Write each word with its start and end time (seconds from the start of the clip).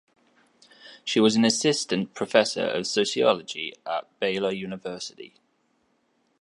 She 1.05 1.19
was 1.19 1.35
an 1.35 1.45
assistant 1.45 2.15
professor 2.15 2.63
of 2.67 2.87
sociology 2.87 3.75
at 3.85 4.09
Baylor 4.19 4.51
University. 4.51 5.35